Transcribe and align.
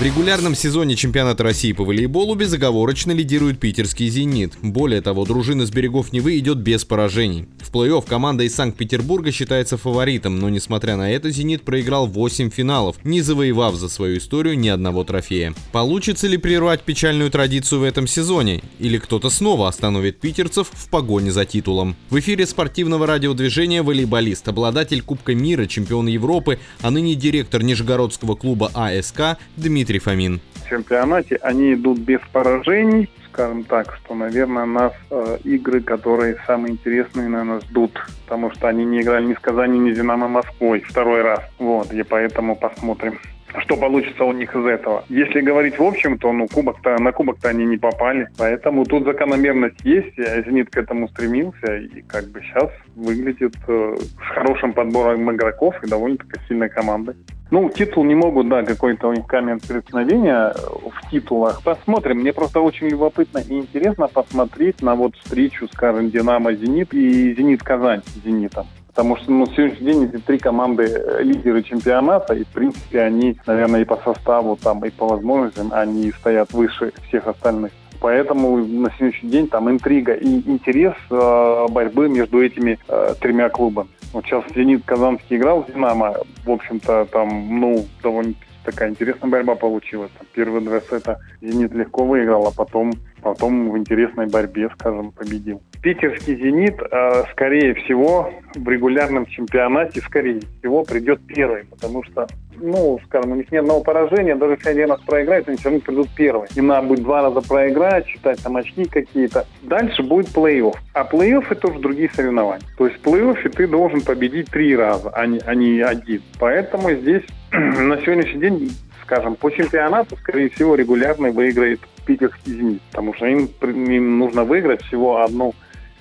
В 0.00 0.02
регулярном 0.02 0.54
сезоне 0.54 0.96
чемпионата 0.96 1.42
России 1.42 1.74
по 1.74 1.84
волейболу 1.84 2.34
безоговорочно 2.34 3.12
лидирует 3.12 3.60
питерский 3.60 4.08
«Зенит». 4.08 4.54
Более 4.62 5.02
того, 5.02 5.26
дружина 5.26 5.66
с 5.66 5.70
берегов 5.70 6.14
Невы 6.14 6.38
идет 6.38 6.56
без 6.56 6.86
поражений. 6.86 7.48
В 7.58 7.70
плей-офф 7.70 8.08
команда 8.08 8.44
из 8.44 8.54
Санкт-Петербурга 8.54 9.30
считается 9.30 9.76
фаворитом, 9.76 10.38
но 10.38 10.48
несмотря 10.48 10.96
на 10.96 11.12
это 11.12 11.30
«Зенит» 11.30 11.64
проиграл 11.64 12.06
8 12.06 12.48
финалов, 12.48 12.96
не 13.04 13.20
завоевав 13.20 13.74
за 13.74 13.90
свою 13.90 14.16
историю 14.16 14.58
ни 14.58 14.68
одного 14.68 15.04
трофея. 15.04 15.52
Получится 15.70 16.28
ли 16.28 16.38
прервать 16.38 16.80
печальную 16.80 17.30
традицию 17.30 17.80
в 17.80 17.84
этом 17.84 18.06
сезоне? 18.06 18.62
Или 18.78 18.96
кто-то 18.96 19.28
снова 19.28 19.68
остановит 19.68 20.18
питерцев 20.18 20.70
в 20.72 20.88
погоне 20.88 21.30
за 21.30 21.44
титулом? 21.44 21.94
В 22.08 22.18
эфире 22.20 22.46
спортивного 22.46 23.06
радиодвижения 23.06 23.82
волейболист, 23.82 24.48
обладатель 24.48 25.02
Кубка 25.02 25.34
мира, 25.34 25.66
чемпион 25.66 26.06
Европы, 26.06 26.58
а 26.80 26.90
ныне 26.90 27.14
директор 27.16 27.62
Нижегородского 27.62 28.34
клуба 28.34 28.70
АСК 28.72 29.36
Дмитрий 29.58 29.89
Дмитрий 29.90 30.04
Фомин. 30.04 30.40
В 30.54 30.70
чемпионате 30.70 31.36
они 31.42 31.74
идут 31.74 31.98
без 31.98 32.20
поражений, 32.32 33.10
скажем 33.32 33.64
так, 33.64 33.96
что, 33.96 34.14
наверное, 34.14 34.64
нас 34.64 34.92
э, 35.10 35.38
игры, 35.42 35.80
которые 35.80 36.36
самые 36.46 36.74
интересные, 36.74 37.28
наверное, 37.28 37.58
ждут, 37.62 38.00
потому 38.24 38.52
что 38.52 38.68
они 38.68 38.84
не 38.84 39.00
играли 39.00 39.26
ни 39.26 39.34
с 39.34 39.40
Казани, 39.40 39.80
ни 39.80 39.92
с 39.92 39.96
Динамо 39.96 40.28
Москвой 40.28 40.78
второй 40.80 41.22
раз. 41.22 41.40
Вот, 41.58 41.92
и 41.92 42.04
поэтому 42.04 42.54
посмотрим 42.54 43.18
что 43.58 43.76
получится 43.76 44.22
у 44.22 44.32
них 44.32 44.54
из 44.54 44.64
этого. 44.64 45.04
Если 45.08 45.40
говорить 45.40 45.76
в 45.76 45.82
общем, 45.82 46.18
то 46.18 46.32
ну, 46.32 46.46
кубок-то, 46.46 46.96
на 47.02 47.10
кубок-то 47.10 47.48
они 47.48 47.64
не 47.64 47.78
попали. 47.78 48.28
Поэтому 48.38 48.84
тут 48.84 49.04
закономерность 49.04 49.80
есть. 49.82 50.14
Зенит 50.16 50.70
к 50.70 50.76
этому 50.76 51.08
стремился. 51.08 51.78
И 51.78 52.02
как 52.02 52.28
бы 52.28 52.40
сейчас 52.42 52.70
выглядит 52.94 53.56
э, 53.66 53.96
с 53.98 54.34
хорошим 54.34 54.72
подбором 54.72 55.32
игроков 55.32 55.74
и 55.82 55.88
довольно-таки 55.88 56.40
сильной 56.46 56.68
командой. 56.68 57.16
Ну, 57.50 57.68
титул 57.68 58.04
не 58.04 58.14
могут, 58.14 58.48
да, 58.48 58.62
какой-то 58.62 59.08
у 59.08 59.12
них 59.12 59.26
камень 59.26 59.58
преткновения 59.58 60.54
в 60.54 61.10
титулах. 61.10 61.62
Посмотрим. 61.62 62.18
Мне 62.18 62.32
просто 62.32 62.60
очень 62.60 62.88
любопытно 62.88 63.38
и 63.38 63.58
интересно 63.58 64.06
посмотреть 64.06 64.82
на 64.82 64.94
вот 64.94 65.16
встречу, 65.16 65.66
скажем, 65.72 66.10
Динамо-Зенит 66.10 66.94
и 66.94 67.34
Зенит-Казань 67.34 68.02
с 68.06 68.24
Зенитом. 68.24 68.66
Потому 68.86 69.16
что 69.16 69.30
ну, 69.30 69.46
на 69.46 69.46
сегодняшний 69.46 69.92
день 69.92 70.04
эти 70.04 70.20
три 70.20 70.38
команды 70.38 70.84
э, 70.84 71.22
лидеры 71.22 71.62
чемпионата, 71.62 72.34
и 72.34 72.44
в 72.44 72.48
принципе 72.48 73.00
они, 73.00 73.36
наверное, 73.46 73.82
и 73.82 73.84
по 73.84 73.96
составу, 73.96 74.56
там, 74.56 74.84
и 74.84 74.90
по 74.90 75.06
возможностям, 75.06 75.72
они 75.72 76.10
стоят 76.12 76.52
выше 76.52 76.92
всех 77.08 77.26
остальных. 77.26 77.72
Поэтому 78.00 78.56
на 78.56 78.90
сегодняшний 78.92 79.30
день 79.30 79.48
там 79.48 79.70
интрига 79.70 80.14
и 80.14 80.26
интерес 80.48 80.94
э, 81.10 81.66
борьбы 81.70 82.08
между 82.08 82.42
этими 82.42 82.78
э, 82.88 83.14
тремя 83.20 83.50
клубами. 83.50 83.88
Вот 84.12 84.24
сейчас 84.24 84.44
«Зенит» 84.54 84.84
Казанский 84.84 85.36
играл 85.36 85.64
с 85.64 85.72
«Динамо». 85.72 86.16
В 86.44 86.50
общем-то, 86.50 87.06
там, 87.12 87.60
ну, 87.60 87.84
довольно 88.02 88.34
такая 88.64 88.90
интересная 88.90 89.30
борьба 89.30 89.54
получилась. 89.54 90.10
Там, 90.18 90.26
первые 90.32 90.62
два 90.62 90.80
сета 90.80 91.20
«Зенит» 91.40 91.72
легко 91.74 92.04
выиграл, 92.04 92.46
а 92.48 92.50
потом, 92.50 92.92
потом 93.22 93.70
в 93.70 93.78
интересной 93.78 94.26
борьбе, 94.26 94.70
скажем, 94.74 95.12
победил. 95.12 95.62
Питерский 95.82 96.36
«Зенит», 96.36 96.76
э, 96.80 97.24
скорее 97.32 97.74
всего, 97.74 98.32
в 98.54 98.68
регулярном 98.68 99.26
чемпионате, 99.26 100.00
скорее 100.00 100.40
всего, 100.58 100.84
придет 100.84 101.20
первый, 101.26 101.64
потому 101.64 102.04
что 102.04 102.26
ну, 102.62 103.00
скажем, 103.06 103.32
у 103.32 103.34
них 103.36 103.50
ни 103.50 103.56
одного 103.56 103.80
поражения, 103.80 104.34
даже 104.34 104.54
если 104.54 104.68
один 104.70 104.90
раз 104.90 105.00
проиграет, 105.00 105.48
они 105.48 105.56
все 105.56 105.70
равно 105.70 105.80
придут 105.80 106.08
первые. 106.14 106.48
Им 106.54 106.66
надо 106.66 106.88
будет 106.88 107.02
два 107.02 107.22
раза 107.22 107.40
проиграть, 107.40 108.06
считать 108.06 108.42
там 108.42 108.56
очки 108.56 108.84
какие-то. 108.84 109.46
Дальше 109.62 110.02
будет 110.02 110.28
плей-офф. 110.28 110.74
А 110.92 111.04
плей-офф 111.04 111.46
это 111.48 111.68
уже 111.68 111.80
другие 111.80 112.10
соревнования. 112.10 112.66
То 112.76 112.86
есть 112.86 113.00
в 113.00 113.06
плей-оффе 113.06 113.48
ты 113.48 113.66
должен 113.66 114.02
победить 114.02 114.50
три 114.50 114.76
раза, 114.76 115.10
а 115.10 115.26
не, 115.26 115.38
а 115.38 115.54
не 115.54 115.80
один. 115.80 116.22
Поэтому 116.38 116.92
здесь 116.92 117.22
на 117.52 117.96
сегодняшний 118.02 118.40
день 118.40 118.70
скажем, 119.02 119.34
по 119.34 119.50
чемпионату, 119.50 120.16
скорее 120.18 120.50
всего, 120.50 120.76
регулярно 120.76 121.32
выиграет 121.32 121.80
питерский 122.06 122.52
«Зенит», 122.52 122.82
потому 122.92 123.12
что 123.14 123.26
им, 123.26 123.48
им 123.62 124.18
нужно 124.18 124.44
выиграть 124.44 124.84
всего 124.84 125.22
одну 125.22 125.52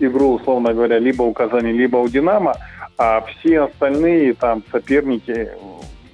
игру, 0.00 0.34
условно 0.34 0.74
говоря, 0.74 0.98
либо 0.98 1.22
у 1.22 1.32
Казани, 1.32 1.72
либо 1.72 1.96
у 1.98 2.08
«Динамо», 2.08 2.54
а 2.96 3.20
все 3.20 3.60
остальные 3.60 4.34
там 4.34 4.62
соперники 4.72 5.50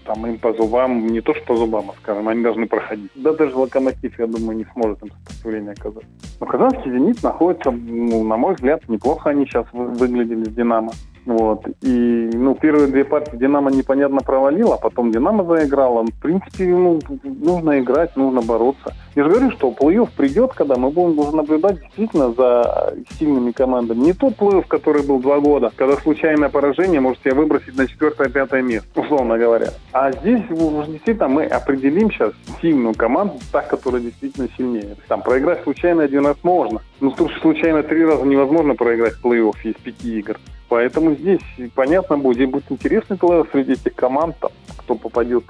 там 0.05 0.27
им 0.27 0.39
по 0.39 0.53
зубам, 0.53 1.07
не 1.07 1.21
то 1.21 1.35
что 1.35 1.45
по 1.45 1.57
зубам, 1.57 1.91
а 1.91 1.95
скажем, 2.03 2.29
они 2.29 2.43
должны 2.43 2.67
проходить. 2.67 3.11
Да 3.15 3.33
даже 3.33 3.57
Локомотив, 3.57 4.19
я 4.19 4.27
думаю, 4.27 4.59
не 4.59 4.67
сможет 4.73 5.03
им 5.03 5.11
сопротивление 5.11 5.73
оказать. 5.73 6.05
Но 6.41 6.47
Казанский 6.47 6.91
«Зенит» 6.91 7.23
находится, 7.23 7.71
ну, 7.71 8.25
на 8.25 8.37
мой 8.37 8.55
взгляд, 8.55 8.83
неплохо 8.89 9.31
они 9.31 9.47
сейчас 9.47 9.67
выглядели 9.73 10.45
с 10.45 10.49
«Динамо». 10.49 10.93
Вот. 11.27 11.67
И, 11.81 12.31
ну, 12.35 12.55
первые 12.55 12.89
две 12.89 13.05
партии 13.05 13.37
«Динамо» 13.37 13.71
непонятно 13.71 14.21
провалила, 14.21 14.75
а 14.75 14.79
потом 14.79 15.11
«Динамо» 15.11 15.45
заиграла. 15.45 16.03
В 16.03 16.21
принципе, 16.21 16.67
ну, 16.67 16.99
нужно 17.23 17.81
играть, 17.81 18.15
нужно 18.17 18.43
бороться. 18.43 18.95
Я 19.15 19.25
же 19.25 19.31
говорю, 19.31 19.51
что 19.53 19.71
плей-офф 19.71 20.09
придет, 20.15 20.53
когда 20.53 20.77
мы 20.77 20.91
будем 20.91 21.19
уже 21.19 21.35
наблюдать 21.35 21.81
действительно 21.81 22.33
за 22.33 22.95
сильными 23.19 23.53
командами. 23.53 24.01
Не 24.01 24.13
тот 24.13 24.35
плей-офф, 24.35 24.67
который 24.69 25.03
был 25.03 25.19
два 25.19 25.41
года, 25.41 25.73
когда 25.75 25.95
случайное 25.97 26.51
поражение 26.51 27.01
может 27.01 27.23
себя 27.23 27.35
выбросить 27.35 27.77
на 27.77 27.87
четвертое-пятое 27.87 28.61
место, 28.61 29.01
условно 29.01 29.39
говоря. 29.39 29.69
А 29.93 30.13
здесь 30.13 30.43
уже 30.51 30.91
действительно 30.91 31.29
мы 31.29 31.45
определим 31.45 32.11
сейчас 32.11 32.33
сильную 32.61 32.95
команду, 32.95 33.35
так, 33.51 33.69
которая 33.69 34.03
действительно 34.03 34.49
сильнее. 34.59 34.97
Там 35.09 35.23
проиграть 35.23 35.63
случайно 35.63 36.03
один 36.03 36.24
раз 36.27 36.37
можно. 36.43 36.83
Но 37.01 37.15
случайно 37.41 37.83
три 37.83 38.05
раза 38.05 38.25
невозможно 38.25 38.75
проиграть 38.75 39.15
в 39.15 39.25
плей-офф 39.25 39.57
из 39.65 39.75
пяти 39.75 40.19
игр. 40.19 40.39
Поэтому 40.69 41.15
здесь 41.15 41.41
понятно 41.75 42.19
будет, 42.19 42.51
будет 42.51 42.65
интересный 42.71 43.17
плей 43.17 43.45
среди 43.53 43.73
этих 43.73 43.95
команд, 43.95 44.37
там, 44.41 44.51
кто 44.77 44.95
попадет, 44.95 45.45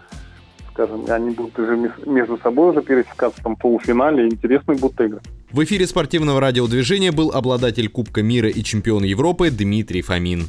скажем, 0.73 1.05
они 1.09 1.31
будут 1.31 1.59
уже 1.59 1.77
между 2.05 2.37
собой 2.39 2.71
уже 2.71 2.83
пересекаться 2.83 3.43
там, 3.43 3.57
в 3.57 3.59
полуфинале, 3.59 4.27
интересные 4.27 4.77
будут 4.77 5.01
игры. 5.01 5.21
В 5.51 5.63
эфире 5.63 5.87
спортивного 5.87 6.41
радиодвижения 6.41 7.13
был 7.13 7.31
обладатель 7.31 7.89
Кубка 7.89 8.23
мира 8.23 8.49
и 8.49 8.63
чемпион 8.63 9.05
Европы 9.05 9.51
Дмитрий 9.51 10.03
Фомин. 10.03 10.49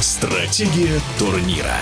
Стратегия 0.00 1.00
турнира. 1.18 1.76